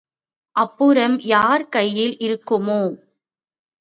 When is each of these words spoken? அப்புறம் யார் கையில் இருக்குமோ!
அப்புறம் 0.55 1.19
யார் 1.25 1.69
கையில் 1.69 2.15
இருக்குமோ! 2.19 2.81